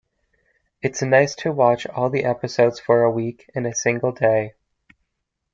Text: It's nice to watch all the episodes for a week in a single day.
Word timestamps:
It's 0.81 1.03
nice 1.03 1.35
to 1.35 1.51
watch 1.51 1.85
all 1.85 2.09
the 2.09 2.23
episodes 2.25 2.79
for 2.79 3.03
a 3.03 3.11
week 3.11 3.51
in 3.53 3.67
a 3.67 3.75
single 3.75 4.11
day. 4.11 4.55